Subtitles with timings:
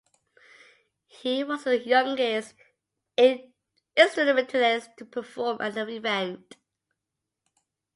[1.05, 2.55] He was the youngest
[3.95, 6.57] instrumentalist to perform at the event.